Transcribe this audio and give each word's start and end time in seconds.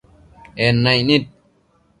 En 0.65 0.75
naic 0.83 1.05
nid 1.07 1.23